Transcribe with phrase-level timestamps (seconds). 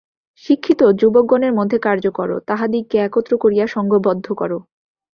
[0.43, 4.51] শিক্ষিত যুবকগণের মধ্যে কার্য কর, তাহাদিগকে একত্র করিয়া সঙ্ঘবদ্ধ কর।